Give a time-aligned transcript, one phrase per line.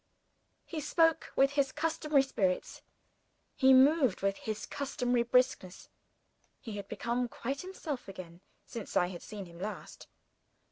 [0.65, 2.81] He spoke with his customary spirit;
[3.55, 5.89] he moved with his customary briskness
[6.59, 10.07] he had become quite himself again, since I had seen him last.